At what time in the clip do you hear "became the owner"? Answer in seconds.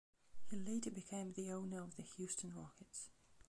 0.89-1.79